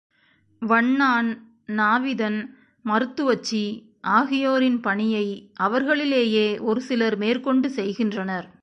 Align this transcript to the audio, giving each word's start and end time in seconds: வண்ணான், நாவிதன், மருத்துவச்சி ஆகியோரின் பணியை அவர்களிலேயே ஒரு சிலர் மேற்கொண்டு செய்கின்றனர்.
வண்ணான், 0.61 1.57
நாவிதன், 1.67 2.55
மருத்துவச்சி 2.83 3.89
ஆகியோரின் 4.01 4.81
பணியை 4.81 5.51
அவர்களிலேயே 5.59 6.59
ஒரு 6.59 6.81
சிலர் 6.81 7.17
மேற்கொண்டு 7.17 7.69
செய்கின்றனர். 7.69 8.51